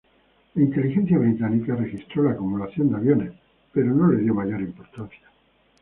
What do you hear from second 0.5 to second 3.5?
La inteligencia británica registró la acumulación de aviones,